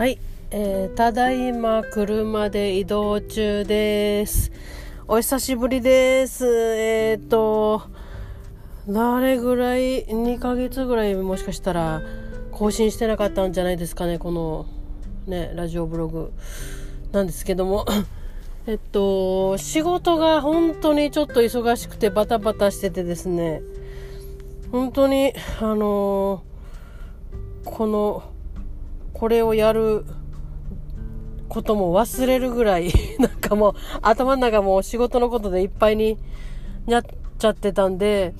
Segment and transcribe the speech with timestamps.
[0.00, 0.18] はい、
[0.50, 4.50] えー、ただいま車で移動中です。
[5.06, 6.46] お久しぶりです。
[6.46, 7.82] えっ、ー、と、
[8.88, 12.00] 誰ぐらい、2ヶ月ぐらいもしかしたら
[12.50, 14.64] 更新してなかったんじゃないですかね、この
[15.26, 16.32] ね、ラジオブログ
[17.12, 17.84] なんですけども。
[18.66, 23.60] えっと、仕事が本当にちょっと忙しくてバタバタしててですね、
[24.72, 26.42] 本当に、あの
[27.66, 28.29] この、
[29.20, 30.06] これをやる
[31.50, 36.16] ことも忘れるぐらい、 なんかもう頭の中もう仕事のことでいっぱいに
[36.86, 37.02] なっ
[37.38, 38.32] ちゃってたんで、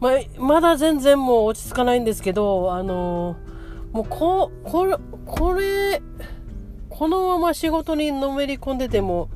[0.00, 3.36] ま、まだ全然もう落ち着かないんですけど、あの
[3.92, 6.00] もうこ、これ、これ、
[6.88, 9.28] このまま仕事にのめり込んでても、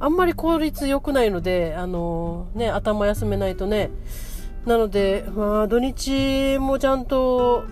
[0.00, 3.92] あんまり効率良くないので、あのね、頭休めないとね。
[4.66, 7.62] なので、まあ、土日もちゃんと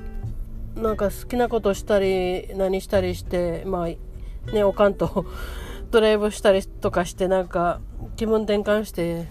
[0.76, 5.26] なんか好きなことしたり何したりしてまあねおかんと
[5.90, 7.80] ドライブしたりとかしてなんか
[8.16, 9.26] 気分転換して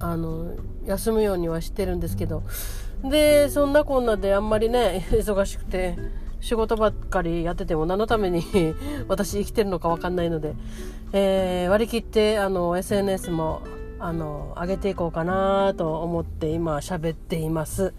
[0.00, 0.52] あの
[0.86, 2.42] 休むようにはしてるんですけど
[3.02, 5.96] でそんなこんなであんまりね忙しくて
[6.40, 8.42] 仕事ばっかりやってても何のために
[9.08, 10.54] 私生きてるのか分かんないので、
[11.12, 13.62] えー、割り切ってあの SNS も
[13.98, 17.94] あの上げていこうかなと思って今喋っています。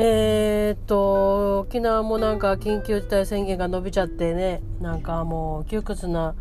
[0.00, 6.36] えー、っと、沖縄もなんか緊急事態宣言が伸びちゃってね、なんかもう窮屈な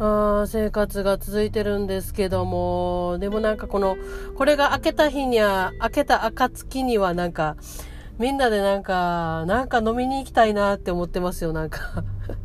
[0.00, 3.96] あ生活が続いてるんですけども、でもなんかこの、
[4.36, 7.56] これが明けた日には、明けた暁にはなんか、
[8.18, 12.02] みんなでなんか、なんか飲みに行きたいなって思ってますよ、なんか。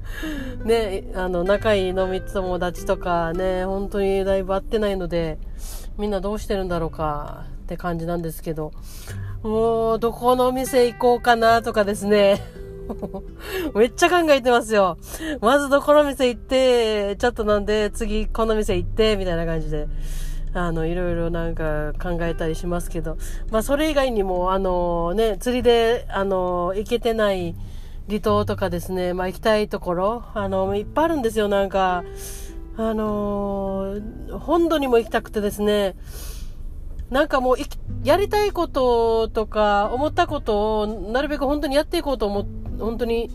[0.64, 5.40] ね、あの、仲いい飲み友達とかね、本当にだいぶ会ってないので、
[5.98, 7.53] みんなどうしてるんだろうか。
[7.64, 8.72] って感じなんですけど、
[9.42, 12.42] もう、どこの店行こうかなとかですね。
[13.74, 14.98] めっちゃ考えてますよ。
[15.42, 19.88] まずどこの店行って、ちょっとなんで次この店行って、みたいな感じで。
[20.56, 23.18] あの、いろいろなんか考えたりしますけど。
[23.50, 27.56] まあ、それ以外にも、あのね、釣りで、あの、行けてない
[28.08, 32.04] 離島とかですね、まあ、行きたいところ、あの、いっぱいあるんですよ、なんか。
[32.76, 34.00] あの
[34.32, 35.96] 本土にも行きたくてですね、
[37.10, 37.58] なんかもう、
[38.04, 42.46] やりたいこととか、思ったことを、なるべく本当にやっていこうと思、
[42.80, 43.30] 本当に、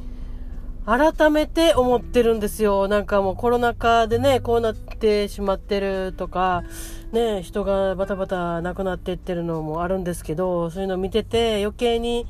[0.87, 2.89] 改めて思ってるんですよ。
[2.89, 6.65] なんかもうコロナ禍でね、こうなってしまってるとか、
[7.13, 12.27] ね、人がバタバタ亡くなっていってるのもあるんですけど、そういうの見てて余計に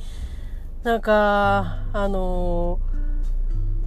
[0.83, 2.81] なんか、あの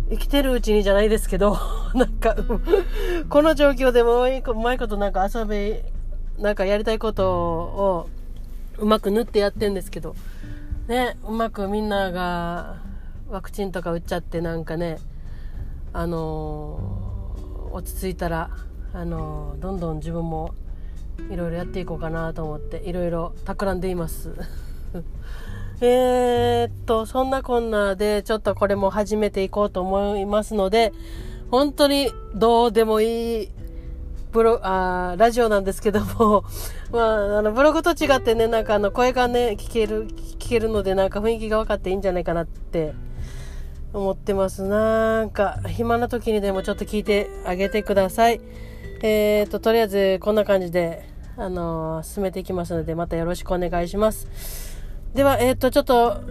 [0.10, 1.58] ー、生きてるうちにじゃないですけど、
[1.96, 2.36] なんか、
[3.30, 5.84] この状況でもうまいことなんか遊べ、
[6.38, 8.10] なんかやりたいことを
[8.78, 10.16] うまく縫ってやってんですけど、
[10.88, 12.78] ね、うまくみんなが
[13.30, 14.98] ワクチンとか打っちゃってなんかね、
[15.94, 18.50] あのー、落ち着いたら、
[18.94, 20.54] あのー、どんどん自分も
[21.30, 24.36] いろいろやっていこうかなと思っていろいろ企んでいます。
[25.82, 30.94] えっと、そんなこんなでちょっとこれも始めていこうと思いますので、
[31.50, 33.50] 本当にどうでもいい
[34.32, 36.44] ブロ、あラジオなんですけども、
[36.92, 42.94] まあ、あの、ブログと違ってね、なんかあの、声がね、聞ける、聞けるので、なんか雰囲気が分かっていいんじゃないかなって
[43.94, 44.64] 思ってます。
[44.64, 48.40] なんか、暇な時にでもちょっと聞いてあげてください。
[49.04, 51.04] えー、っと、とりあえず、こんな感じで、
[51.38, 54.28] あのー、進めていきますので、またよろしくお願いします。
[55.14, 56.22] では、えー、っと、ちょっと、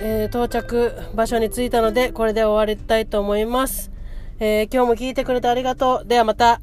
[0.00, 3.92] え、到着場所に着いたので、これで終わりたいと思います。
[4.40, 6.08] え今日も聞いてくれてありがとう。
[6.08, 6.60] ではまた。